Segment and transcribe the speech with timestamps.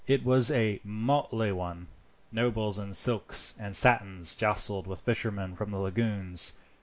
[0.07, 1.85] It was a motley one.
[2.31, 6.53] Nobles in silks and satins jostled with fishermen of the lagoons.